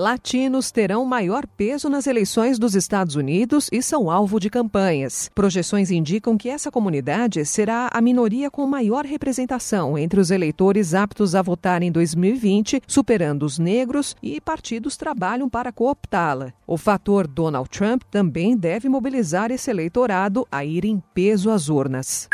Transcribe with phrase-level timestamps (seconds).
[0.00, 5.30] Latinos terão maior peso nas eleições dos Estados Unidos e são alvo de campanhas.
[5.34, 11.34] Projeções indicam que essa comunidade será a minoria com maior representação entre os eleitores aptos
[11.34, 16.54] a votar em 2020, superando os negros, e partidos trabalham para cooptá-la.
[16.66, 22.26] O fator Donald Trump também deve mobilizar esse eleitorado a ir em peso às urnas.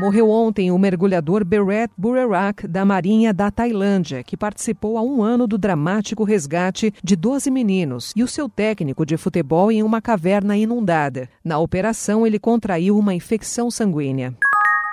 [0.00, 5.46] Morreu ontem o mergulhador Beret Burerak, da Marinha da Tailândia, que participou há um ano
[5.46, 10.56] do dramático resgate de 12 meninos e o seu técnico de futebol em uma caverna
[10.56, 11.28] inundada.
[11.44, 14.34] Na operação, ele contraiu uma infecção sanguínea.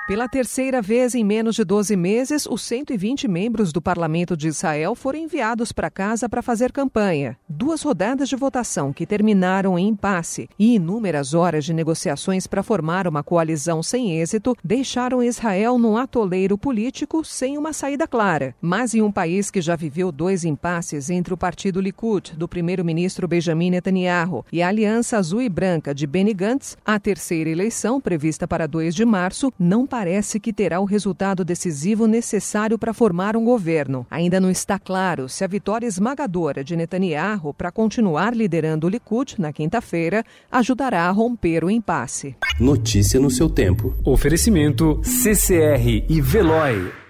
[0.07, 4.95] Pela terceira vez em menos de 12 meses, os 120 membros do Parlamento de Israel
[4.95, 7.37] foram enviados para casa para fazer campanha.
[7.49, 13.05] Duas rodadas de votação que terminaram em impasse e inúmeras horas de negociações para formar
[13.05, 18.55] uma coalizão sem êxito deixaram Israel num atoleiro político sem uma saída clara.
[18.61, 23.27] Mas em um país que já viveu dois impasses entre o partido Likud, do primeiro-ministro
[23.27, 28.47] Benjamin Netanyahu, e a Aliança Azul e Branca de Benny Gantz, a terceira eleição, prevista
[28.47, 33.43] para 2 de março, não parece que terá o resultado decisivo necessário para formar um
[33.43, 34.05] governo.
[34.11, 39.33] Ainda não está claro se a vitória esmagadora de Netanyahu para continuar liderando o Likud
[39.39, 42.35] na quinta-feira ajudará a romper o impasse.
[42.59, 43.91] Notícia no seu tempo.
[44.05, 47.06] Oferecimento CCR e Veloy.